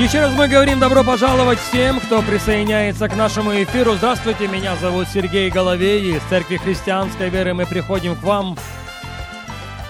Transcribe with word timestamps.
Еще 0.00 0.20
раз 0.20 0.32
мы 0.32 0.48
говорим 0.48 0.80
добро 0.80 1.04
пожаловать 1.04 1.58
всем, 1.58 2.00
кто 2.00 2.22
присоединяется 2.22 3.06
к 3.06 3.14
нашему 3.14 3.52
эфиру. 3.62 3.96
Здравствуйте, 3.96 4.48
меня 4.48 4.74
зовут 4.76 5.08
Сергей 5.08 5.50
Головей. 5.50 6.16
Из 6.16 6.22
Церкви 6.22 6.56
Христианской 6.56 7.28
Веры 7.28 7.52
мы 7.52 7.66
приходим 7.66 8.16
к 8.16 8.22
вам. 8.22 8.56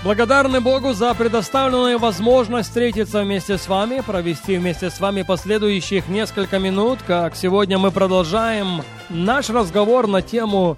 Благодарны 0.03 0.61
Богу 0.61 0.95
за 0.95 1.15
предоставленную 1.15 2.01
возможность 2.01 2.71
встретиться 2.71 3.23
вместе 3.23 3.57
с 3.57 3.69
вами, 3.69 4.01
провести 4.01 4.57
вместе 4.57 4.91
с 4.91 4.99
вами 4.99 5.23
последующих 5.23 6.09
несколько 6.09 6.59
минут, 6.59 6.99
как 7.07 7.37
сегодня 7.37 7.79
мы 7.79 7.93
продолжаем 7.93 8.83
наш 9.11 9.49
разговор 9.49 10.09
на 10.09 10.23
тему 10.23 10.77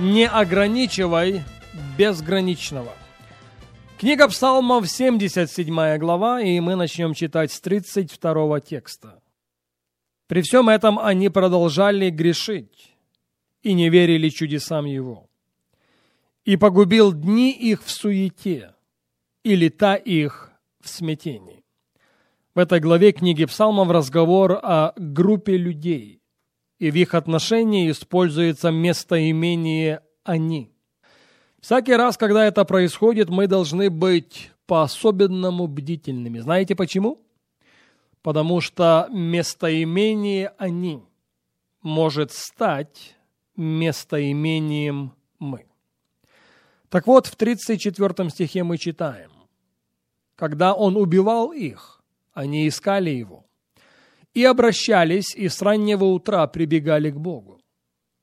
«Не 0.00 0.26
ограничивай 0.26 1.44
безграничного». 1.96 2.90
Книга 3.98 4.28
Псалмов, 4.28 4.90
77 4.90 5.96
глава, 5.96 6.42
и 6.42 6.60
мы 6.60 6.76
начнем 6.76 7.14
читать 7.14 7.50
с 7.50 7.58
32 7.62 8.60
текста. 8.60 9.22
При 10.26 10.42
всем 10.42 10.68
этом 10.68 10.98
они 10.98 11.30
продолжали 11.30 12.10
грешить 12.10 12.94
и 13.62 13.72
не 13.72 13.88
верили 13.88 14.28
чудесам 14.28 14.84
Его. 14.84 15.30
И 16.44 16.58
погубил 16.58 17.14
дни 17.14 17.52
их 17.52 17.82
в 17.82 17.90
суете, 17.90 18.74
и 19.42 19.56
лета 19.56 19.94
их 19.94 20.52
в 20.82 20.90
смятении. 20.90 21.64
В 22.54 22.58
этой 22.58 22.80
главе 22.80 23.12
книги 23.12 23.46
Псалмов 23.46 23.88
разговор 23.88 24.60
о 24.62 24.92
группе 24.96 25.56
людей, 25.56 26.20
и 26.78 26.90
в 26.90 26.94
их 26.96 27.14
отношении 27.14 27.90
используется 27.90 28.70
местоимение 28.70 30.02
«они». 30.22 30.75
Всякий 31.66 31.96
раз, 31.96 32.16
когда 32.16 32.46
это 32.46 32.64
происходит, 32.64 33.28
мы 33.28 33.48
должны 33.48 33.90
быть 33.90 34.52
по-особенному 34.68 35.66
бдительными. 35.66 36.38
Знаете 36.38 36.76
почему? 36.76 37.18
Потому 38.22 38.60
что 38.60 39.08
местоимение 39.10 40.52
«они» 40.58 41.02
может 41.82 42.30
стать 42.30 43.16
местоимением 43.56 45.12
«мы». 45.40 45.66
Так 46.88 47.08
вот, 47.08 47.26
в 47.26 47.34
34 47.34 48.30
стихе 48.30 48.62
мы 48.62 48.78
читаем, 48.78 49.32
«Когда 50.36 50.72
он 50.72 50.96
убивал 50.96 51.50
их, 51.50 52.00
они 52.32 52.68
искали 52.68 53.10
его, 53.10 53.44
и 54.34 54.44
обращались, 54.44 55.34
и 55.34 55.48
с 55.48 55.60
раннего 55.60 56.04
утра 56.04 56.46
прибегали 56.46 57.10
к 57.10 57.16
Богу, 57.16 57.60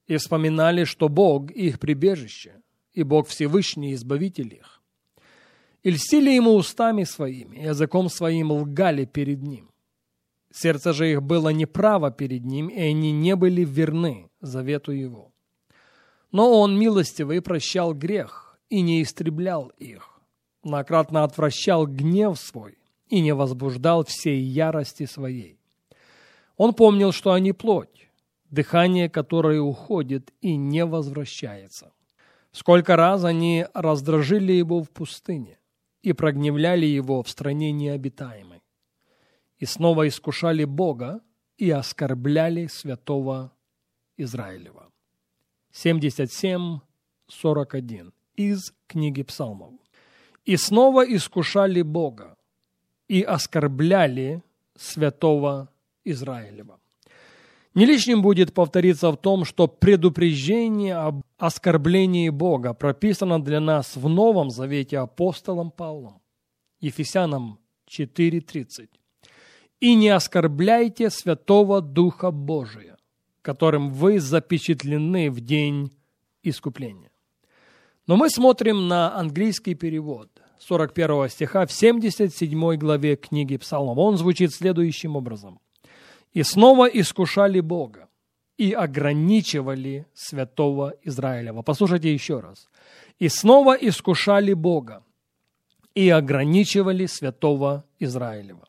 и 0.08 0.16
вспоминали, 0.16 0.86
что 0.86 1.10
Бог– 1.10 1.52
их 1.52 1.82
прибежище, 1.82 2.63
и 2.94 3.04
Бог 3.04 3.28
Всевышний 3.28 3.94
Избавитель 3.94 4.54
их. 4.56 4.82
И 5.84 5.92
льстили 5.92 6.32
ему 6.32 6.56
устами 6.56 7.04
своими, 7.04 7.58
языком 7.58 8.10
своим 8.10 8.52
лгали 8.52 9.06
перед 9.06 9.42
ним. 9.42 9.70
Сердце 10.52 10.94
же 10.94 11.12
их 11.12 11.24
было 11.24 11.50
неправо 11.50 12.12
перед 12.12 12.46
ним, 12.46 12.68
и 12.68 12.80
они 12.80 13.12
не 13.12 13.36
были 13.36 13.66
верны 13.66 14.30
завету 14.40 14.92
его. 14.92 15.32
Но 16.32 16.60
он 16.60 16.78
милостивый 16.78 17.42
прощал 17.42 17.94
грех 17.94 18.58
и 18.70 18.82
не 18.82 19.02
истреблял 19.02 19.72
их, 19.78 20.20
накратно 20.64 21.24
отвращал 21.24 21.88
гнев 21.88 22.40
свой 22.40 22.78
и 23.08 23.20
не 23.20 23.34
возбуждал 23.34 24.06
всей 24.06 24.42
ярости 24.42 25.06
своей. 25.06 25.60
Он 26.58 26.74
помнил, 26.74 27.12
что 27.12 27.34
они 27.34 27.52
плоть, 27.52 28.10
дыхание 28.52 29.10
которое 29.10 29.60
уходит 29.60 30.32
и 30.42 30.56
не 30.56 30.86
возвращается. 30.86 31.93
Сколько 32.54 32.96
раз 32.96 33.24
они 33.24 33.66
раздражили 33.74 34.54
его 34.54 34.84
в 34.84 34.92
пустыне 34.92 35.58
и 36.04 36.14
прогневляли 36.14 36.86
его 36.86 37.24
в 37.24 37.30
стране 37.30 37.72
необитаемой. 37.72 38.62
И 39.58 39.66
снова 39.66 40.08
искушали 40.08 40.64
Бога 40.64 41.22
и 41.58 41.72
оскорбляли 41.72 42.68
святого 42.68 43.52
Израилева. 44.18 44.92
77.41 45.74 48.14
из 48.36 48.72
книги 48.86 49.24
Псалмов. 49.24 49.74
И 50.46 50.56
снова 50.56 51.04
искушали 51.04 51.82
Бога 51.82 52.38
и 53.08 53.24
оскорбляли 53.24 54.44
святого 54.76 55.72
Израилева. 56.06 56.80
Не 57.76 57.86
лишним 57.86 58.22
будет 58.22 58.54
повториться 58.54 59.12
в 59.12 59.18
том, 59.18 59.46
что 59.46 59.68
предупреждение 59.68 60.96
об 60.96 61.24
оскорблении 61.38 62.30
Бога 62.30 62.74
прописано 62.74 63.42
для 63.42 63.60
нас 63.60 63.96
в 63.96 64.08
Новом 64.08 64.52
Завете 64.52 65.00
апостолом 65.00 65.72
Павлом. 65.72 66.22
Ефесянам 66.82 67.60
4.30. 67.90 68.90
«И 69.80 69.96
не 69.96 70.10
оскорбляйте 70.10 71.10
Святого 71.10 71.82
Духа 71.82 72.30
Божия, 72.30 72.98
которым 73.42 73.90
вы 73.90 74.20
запечатлены 74.20 75.32
в 75.32 75.42
день 75.42 75.92
искупления». 76.44 77.12
Но 78.06 78.18
мы 78.18 78.30
смотрим 78.30 78.88
на 78.88 79.18
английский 79.18 79.74
перевод 79.74 80.30
41 80.60 81.30
стиха 81.30 81.66
в 81.66 81.72
77 81.72 82.76
главе 82.76 83.16
книги 83.16 83.58
Псалмов. 83.58 83.98
Он 83.98 84.18
звучит 84.18 84.54
следующим 84.54 85.16
образом 85.16 85.60
и 86.34 86.44
снова 86.44 86.86
искушали 86.86 87.60
Бога 87.60 88.10
и 88.58 88.74
ограничивали 88.74 90.06
святого 90.14 90.94
Израилева. 91.04 91.62
Послушайте 91.62 92.14
еще 92.14 92.40
раз. 92.40 92.70
И 93.20 93.30
снова 93.30 93.74
искушали 93.74 94.54
Бога 94.54 95.04
и 95.96 96.10
ограничивали 96.10 97.06
святого 97.06 97.86
Израилева. 98.00 98.68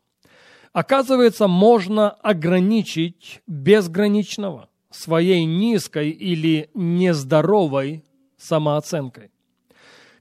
Оказывается, 0.73 1.49
можно 1.49 2.11
ограничить 2.11 3.41
безграничного 3.47 4.69
своей 4.91 5.45
низкой 5.45 6.11
или 6.11 6.71
нездоровой 6.75 8.05
самооценкой. 8.37 9.31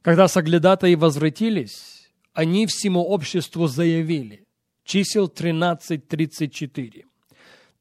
Когда 0.01 0.27
соглядатаи 0.27 0.95
возвратились, 0.95 2.11
они 2.33 2.67
всему 2.67 3.01
обществу 3.03 3.67
заявили, 3.67 4.45
чисел 4.83 5.27
13.34. 5.27 7.05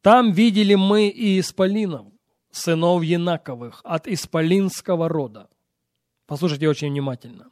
Там 0.02 0.32
видели 0.32 0.74
мы 0.74 1.08
и 1.08 1.38
исполинов, 1.38 2.06
сынов 2.50 3.02
Янаковых, 3.04 3.80
от 3.84 4.08
исполинского 4.08 5.08
рода. 5.08 5.48
Послушайте 6.26 6.68
очень 6.68 6.90
внимательно. 6.90 7.50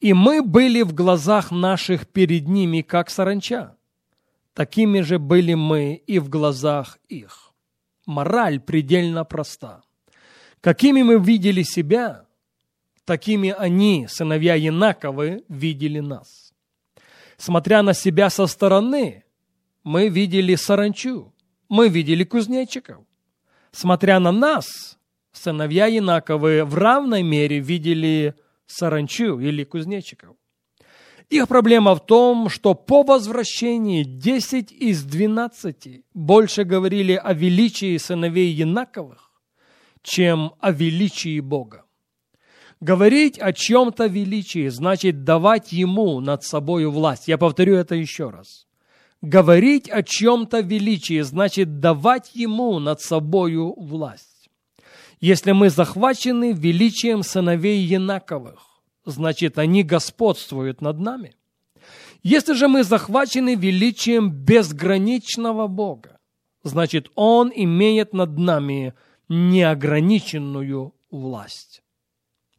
И 0.00 0.14
мы 0.14 0.42
были 0.42 0.82
в 0.82 0.94
глазах 0.94 1.50
наших 1.50 2.06
перед 2.08 2.48
ними, 2.48 2.80
как 2.82 3.10
саранча. 3.10 3.76
Такими 4.54 5.00
же 5.00 5.18
были 5.18 5.54
мы 5.54 5.94
и 6.06 6.18
в 6.20 6.28
глазах 6.28 6.98
их. 7.08 7.52
Мораль 8.06 8.60
предельно 8.60 9.24
проста. 9.24 9.82
Какими 10.60 11.02
мы 11.02 11.18
видели 11.18 11.62
себя, 11.62 12.26
такими 13.04 13.50
они, 13.50 14.06
сыновья 14.08 14.54
Янаковы, 14.54 15.44
видели 15.48 16.00
нас. 16.00 16.52
Смотря 17.36 17.82
на 17.82 17.94
себя 17.94 18.30
со 18.30 18.46
стороны, 18.46 19.24
мы 19.82 20.08
видели 20.08 20.54
саранчу, 20.54 21.32
мы 21.70 21.88
видели 21.88 22.24
кузнечиков. 22.24 22.98
Смотря 23.72 24.20
на 24.20 24.32
нас, 24.32 24.98
сыновья 25.32 25.86
Янаковы 25.86 26.64
в 26.64 26.74
равной 26.74 27.22
мере 27.22 27.60
видели 27.60 28.34
саранчу 28.66 29.38
или 29.38 29.64
кузнечиков. 29.64 30.36
Их 31.30 31.46
проблема 31.46 31.94
в 31.94 32.04
том, 32.04 32.48
что 32.48 32.74
по 32.74 33.04
возвращении 33.04 34.02
10 34.02 34.72
из 34.72 35.04
12 35.04 36.04
больше 36.12 36.64
говорили 36.64 37.12
о 37.12 37.32
величии 37.32 37.96
сыновей 37.98 38.50
Янаковых, 38.52 39.30
чем 40.02 40.54
о 40.58 40.72
величии 40.72 41.38
Бога. 41.38 41.84
Говорить 42.80 43.38
о 43.38 43.52
чем-то 43.52 44.06
величии 44.06 44.66
значит 44.68 45.22
давать 45.22 45.70
ему 45.70 46.18
над 46.18 46.42
собой 46.42 46.86
власть. 46.86 47.28
Я 47.28 47.38
повторю 47.38 47.76
это 47.76 47.94
еще 47.94 48.30
раз. 48.30 48.66
Говорить 49.22 49.90
о 49.90 50.02
чем-то 50.02 50.60
величии 50.60 51.20
значит 51.20 51.80
давать 51.80 52.34
ему 52.34 52.78
над 52.78 53.02
собою 53.02 53.74
власть. 53.78 54.48
Если 55.20 55.52
мы 55.52 55.68
захвачены 55.68 56.52
величием 56.52 57.22
сыновей 57.22 57.80
Янаковых, 57.82 58.60
значит 59.04 59.58
они 59.58 59.82
господствуют 59.82 60.80
над 60.80 60.98
нами. 60.98 61.36
Если 62.22 62.54
же 62.54 62.68
мы 62.68 62.82
захвачены 62.82 63.56
величием 63.56 64.30
безграничного 64.30 65.66
Бога, 65.66 66.18
значит 66.62 67.10
Он 67.14 67.52
имеет 67.54 68.14
над 68.14 68.38
нами 68.38 68.94
неограниченную 69.28 70.94
власть. 71.10 71.82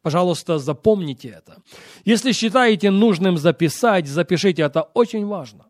Пожалуйста, 0.02 0.58
запомните 0.58 1.28
это. 1.28 1.62
Если 2.04 2.32
считаете 2.32 2.90
нужным 2.92 3.36
записать, 3.36 4.06
запишите 4.06 4.62
это 4.62 4.82
очень 4.82 5.26
важно. 5.26 5.66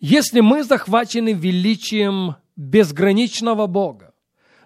Если 0.00 0.40
мы 0.40 0.64
захвачены 0.64 1.34
величием 1.34 2.36
безграничного 2.56 3.66
Бога, 3.66 4.14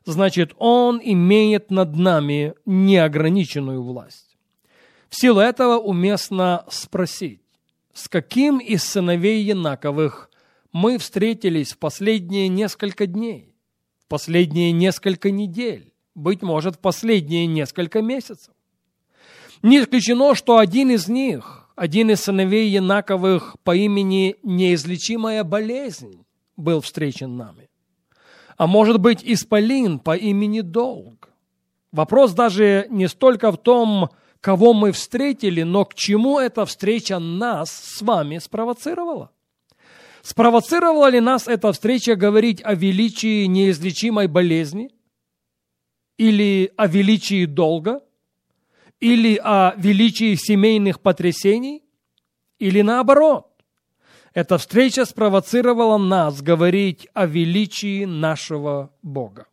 значит, 0.05 0.55
Он 0.59 1.01
имеет 1.03 1.71
над 1.71 1.97
нами 1.97 2.55
неограниченную 2.65 3.83
власть. 3.83 4.37
В 5.09 5.21
силу 5.21 5.41
этого 5.41 5.79
уместно 5.79 6.65
спросить, 6.71 7.43
с 7.93 8.09
каким 8.09 8.59
из 8.59 8.85
сыновей 8.85 9.43
Янаковых 9.43 10.31
мы 10.73 10.99
встретились 10.99 11.73
в 11.73 11.79
последние 11.79 12.49
несколько 12.49 13.07
дней, 13.07 13.55
в 14.05 14.09
последние 14.09 14.73
несколько 14.73 15.31
недель, 15.31 15.93
быть 16.15 16.43
может, 16.43 16.77
в 16.77 16.79
последние 16.79 17.47
несколько 17.47 18.03
месяцев. 18.03 18.53
Не 19.63 19.81
исключено, 19.81 20.35
что 20.35 20.59
один 20.59 20.91
из 20.91 21.09
них, 21.09 21.64
один 21.77 22.11
из 22.11 22.21
сыновей 22.21 22.69
Янаковых 22.69 23.57
по 23.65 23.75
имени 23.75 24.37
неизлечимая 24.43 25.45
болезнь, 25.45 26.25
был 26.57 26.81
встречен 26.81 27.37
нами. 27.37 27.69
А 28.57 28.67
может 28.67 29.01
быть, 29.01 29.21
Исполин 29.25 29.99
по 29.99 30.17
имени 30.17 30.61
Долг. 30.61 31.31
Вопрос 31.91 32.33
даже 32.33 32.87
не 32.91 33.09
столько 33.09 33.51
в 33.51 33.57
том, 33.57 34.11
кого 34.41 34.73
мы 34.73 34.93
встретили, 34.93 35.63
но 35.63 35.85
к 35.85 35.95
чему 35.95 36.39
эта 36.39 36.65
встреча 36.65 37.19
нас 37.19 37.71
с 37.71 38.03
вами 38.03 38.39
спровоцировала. 38.39 39.33
Спровоцировала 40.23 41.09
ли 41.11 41.21
нас 41.21 41.49
эта 41.49 41.73
встреча 41.73 42.15
говорить 42.15 42.61
о 42.65 42.75
величии 42.75 43.47
неизлечимой 43.47 44.29
болезни? 44.29 44.91
Или 46.17 46.73
о 46.77 46.87
величии 46.87 47.47
долга? 47.47 48.04
Или 49.01 49.41
о 49.43 49.75
величии 49.77 50.35
семейных 50.35 51.01
потрясений? 51.01 51.83
Или 52.59 52.83
наоборот? 52.83 53.49
Эта 54.33 54.59
встреча 54.59 55.05
спровоцировала 55.05 55.99
нас 55.99 56.43
говорить 56.43 57.09
о 57.15 57.27
величии 57.27 58.05
нашего 58.05 58.93
Бога. 59.03 59.47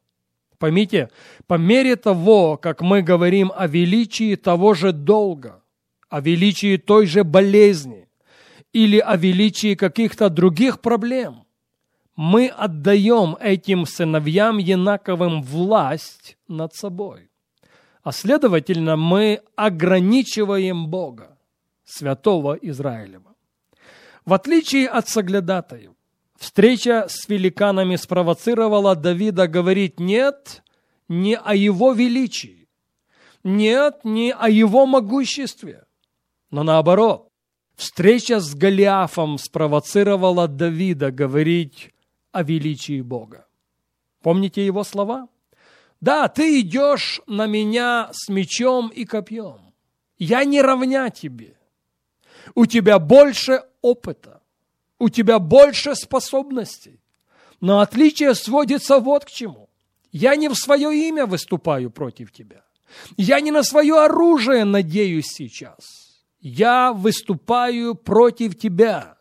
Поймите, 0.57 1.09
по 1.47 1.55
мере 1.55 1.95
того, 1.95 2.55
как 2.55 2.81
мы 2.81 3.01
говорим 3.01 3.51
о 3.55 3.65
величии 3.65 4.35
того 4.35 4.75
же 4.75 4.91
долга, 4.91 5.63
о 6.07 6.21
величии 6.21 6.77
той 6.77 7.07
же 7.07 7.23
болезни, 7.23 8.07
или 8.71 8.99
о 8.99 9.17
величии 9.17 9.73
каких-то 9.75 10.29
других 10.29 10.79
проблем. 10.79 11.45
Мы 12.15 12.47
отдаем 12.47 13.37
этим 13.39 13.85
сыновьям 13.85 14.59
Янаковым 14.59 15.41
власть 15.41 16.37
над 16.47 16.75
собой. 16.75 17.30
А 18.03 18.11
следовательно, 18.11 18.95
мы 18.95 19.41
ограничиваем 19.55 20.87
Бога, 20.87 21.37
святого 21.83 22.53
Израилева. 22.53 23.35
В 24.25 24.33
отличие 24.33 24.87
от 24.87 25.07
соглядатаев, 25.07 25.91
встреча 26.37 27.05
с 27.07 27.27
великанами 27.29 27.95
спровоцировала 27.95 28.95
Давида 28.95 29.47
говорить 29.47 29.99
«нет» 29.99 30.63
не 31.07 31.35
о 31.35 31.53
его 31.55 31.91
величии, 31.91 32.69
нет 33.43 34.01
не 34.03 34.31
о 34.31 34.49
его 34.49 34.85
могуществе, 34.85 35.85
но 36.49 36.63
наоборот, 36.63 37.31
Встреча 37.81 38.39
с 38.39 38.53
Голиафом 38.53 39.39
спровоцировала 39.39 40.47
Давида 40.47 41.09
говорить 41.11 41.95
о 42.31 42.43
величии 42.43 43.01
Бога. 43.01 43.47
Помните 44.21 44.63
его 44.63 44.83
слова? 44.83 45.27
«Да, 46.01 46.27
ты 46.27 46.59
идешь 46.59 47.21
на 47.27 47.45
меня 47.45 48.09
с 48.11 48.27
мечом 48.27 48.89
и 48.89 49.05
копьем. 49.05 49.73
Я 50.17 50.43
не 50.43 50.61
равня 50.61 51.09
тебе. 51.09 51.57
У 52.55 52.65
тебя 52.65 52.99
больше 52.99 53.63
опыта, 53.81 54.41
у 54.99 55.09
тебя 55.09 55.39
больше 55.39 55.95
способностей. 55.95 56.99
Но 57.59 57.79
отличие 57.79 58.35
сводится 58.35 58.99
вот 58.99 59.25
к 59.25 59.29
чему. 59.29 59.69
Я 60.11 60.35
не 60.35 60.49
в 60.49 60.55
свое 60.55 61.07
имя 61.07 61.25
выступаю 61.25 61.91
против 61.91 62.31
тебя. 62.31 62.63
Я 63.15 63.39
не 63.39 63.51
на 63.51 63.63
свое 63.63 64.03
оружие 64.03 64.65
надеюсь 64.65 65.27
сейчас 65.27 66.11
я 66.41 66.91
выступаю 66.91 67.95
против 67.95 68.57
тебя 68.57 69.17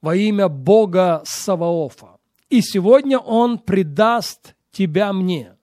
во 0.00 0.16
имя 0.16 0.48
Бога 0.48 1.22
Саваофа. 1.26 2.18
И 2.48 2.60
сегодня 2.60 3.18
Он 3.18 3.58
предаст 3.58 4.54
тебя 4.70 5.12
мне. 5.12 5.56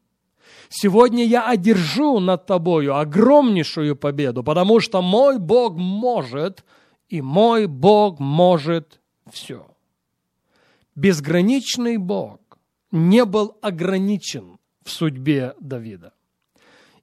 Сегодня 0.69 1.25
я 1.25 1.48
одержу 1.48 2.19
над 2.19 2.45
тобою 2.45 2.95
огромнейшую 2.95 3.95
победу, 3.95 4.44
потому 4.44 4.80
что 4.80 5.01
мой 5.01 5.39
Бог 5.39 5.75
может, 5.75 6.63
и 7.07 7.21
мой 7.21 7.66
Бог 7.66 8.19
может 8.19 9.01
все. 9.31 9.66
Безграничный 10.95 11.98
Бог 11.98 12.39
не 12.92 13.25
был 13.25 13.57
ограничен 13.62 14.60
в 14.83 14.92
судьбе 14.92 15.56
Давида. 15.60 16.13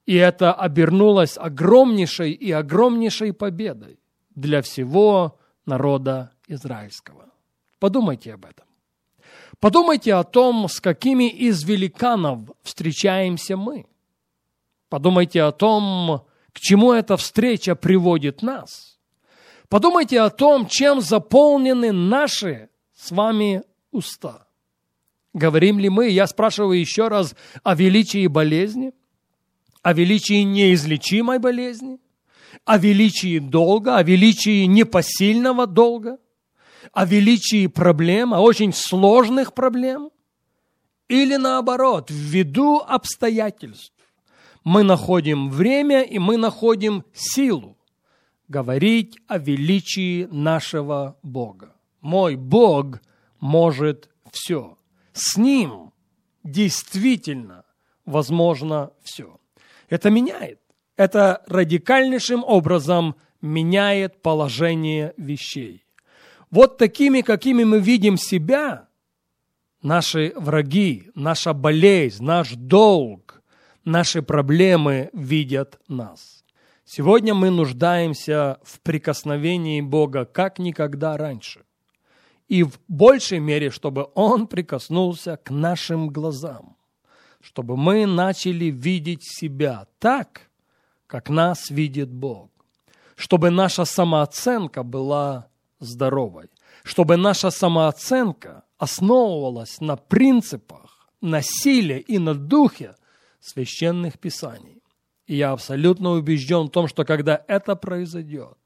И 0.05 0.15
это 0.15 0.53
обернулось 0.53 1.37
огромнейшей 1.37 2.31
и 2.31 2.51
огромнейшей 2.51 3.33
победой 3.33 3.99
для 4.33 4.61
всего 4.61 5.37
народа 5.65 6.31
израильского. 6.47 7.25
Подумайте 7.79 8.33
об 8.33 8.45
этом. 8.45 8.66
Подумайте 9.59 10.13
о 10.13 10.23
том, 10.23 10.67
с 10.69 10.79
какими 10.79 11.29
из 11.29 11.63
великанов 11.63 12.49
встречаемся 12.63 13.57
мы. 13.57 13.85
Подумайте 14.89 15.43
о 15.43 15.51
том, 15.51 16.25
к 16.53 16.59
чему 16.59 16.93
эта 16.93 17.17
встреча 17.17 17.75
приводит 17.75 18.41
нас. 18.41 18.99
Подумайте 19.69 20.21
о 20.21 20.29
том, 20.29 20.67
чем 20.67 21.01
заполнены 21.01 21.91
наши 21.91 22.69
с 22.95 23.11
вами 23.11 23.63
уста. 23.91 24.47
Говорим 25.33 25.79
ли 25.79 25.89
мы, 25.89 26.09
я 26.09 26.25
спрашиваю 26.27 26.79
еще 26.79 27.07
раз, 27.07 27.35
о 27.63 27.75
величии 27.75 28.27
болезни– 28.27 28.93
о 29.87 29.93
величии 29.93 30.43
неизлечимой 30.43 31.39
болезни, 31.39 32.01
о 32.65 32.77
величии 32.77 33.39
долга, 33.39 33.95
о 33.95 34.03
величии 34.03 34.65
непосильного 34.65 35.65
долга, 35.65 36.17
о 36.93 37.05
величии 37.05 37.67
проблем, 37.67 38.33
о 38.33 38.41
очень 38.41 38.73
сложных 38.73 39.53
проблем, 39.53 40.11
или 41.07 41.35
наоборот, 41.35 42.07
ввиду 42.09 42.79
обстоятельств 42.79 43.93
мы 44.67 44.83
находим 44.83 45.49
время 45.49 46.01
и 46.01 46.19
мы 46.19 46.35
находим 46.35 47.05
силу 47.13 47.77
говорить 48.49 49.17
о 49.25 49.37
величии 49.37 50.25
нашего 50.25 51.17
Бога. 51.23 51.73
Мой 52.01 52.35
Бог 52.35 52.99
может 53.39 54.09
все. 54.29 54.77
С 55.13 55.37
Ним 55.37 55.93
действительно 56.43 57.63
возможно 58.05 58.91
все. 59.03 59.39
Это 59.87 60.09
меняет. 60.09 60.59
Это 60.97 61.43
радикальнейшим 61.47 62.43
образом 62.43 63.15
меняет 63.41 64.21
положение 64.21 65.13
вещей. 65.15 65.85
Вот 66.49 66.77
такими, 66.77 67.21
какими 67.21 67.63
мы 67.63 67.79
видим 67.79 68.17
себя, 68.17 68.87
наши 69.81 70.33
враги, 70.35 71.09
наша 71.15 71.53
болезнь, 71.53 72.23
наш 72.23 72.53
долг, 72.53 73.41
наши 73.83 74.21
проблемы 74.21 75.09
видят 75.13 75.79
нас. 75.87 76.43
Сегодня 76.85 77.33
мы 77.33 77.49
нуждаемся 77.49 78.59
в 78.63 78.79
прикосновении 78.79 79.81
Бога 79.81 80.25
как 80.25 80.57
никогда 80.57 81.17
раньше. 81.17 81.63
И 82.47 82.63
в 82.63 82.79
большей 82.87 83.39
мере, 83.39 83.71
чтобы 83.71 84.07
Он 84.15 84.47
прикоснулся 84.47 85.37
к 85.37 85.49
нашим 85.49 86.09
глазам 86.09 86.77
чтобы 87.47 87.77
мы 87.77 88.05
начали 88.05 88.65
видеть 88.65 89.23
себя 89.23 89.87
так, 89.99 90.49
как 91.07 91.29
нас 91.29 91.69
видит 91.69 92.09
Бог, 92.09 92.49
чтобы 93.15 93.51
наша 93.51 93.85
самооценка 93.85 94.83
была 94.83 95.47
здоровой, 95.79 96.49
чтобы 96.83 97.17
наша 97.17 97.51
самооценка 97.51 98.63
основывалась 98.77 99.79
на 99.81 99.95
принципах, 99.95 101.09
на 101.21 101.41
силе 101.41 101.99
и 101.99 102.19
на 102.19 102.35
духе 102.35 102.95
священных 103.39 104.19
писаний. 104.19 104.81
И 105.25 105.35
я 105.35 105.51
абсолютно 105.51 106.11
убежден 106.11 106.67
в 106.67 106.71
том, 106.71 106.87
что 106.87 107.03
когда 107.03 107.43
это 107.47 107.75
произойдет, 107.75 108.57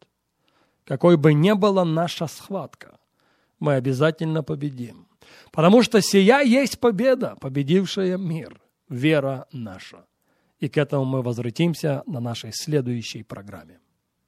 какой 0.86 1.18
бы 1.18 1.34
ни 1.34 1.52
была 1.54 1.86
наша 1.86 2.28
схватка, 2.28 3.00
мы 3.60 3.76
обязательно 3.76 4.44
победим. 4.44 5.08
Потому 5.52 5.84
что 5.84 6.02
сия 6.02 6.42
есть 6.42 6.80
победа, 6.80 7.36
победившая 7.40 8.18
мир 8.18 8.60
вера 8.90 9.48
наша. 9.52 10.06
И 10.60 10.68
к 10.70 10.78
этому 10.78 11.06
мы 11.06 11.22
возвратимся 11.22 12.04
на 12.06 12.20
нашей 12.20 12.52
следующей 12.54 13.24
программе. 13.24 13.80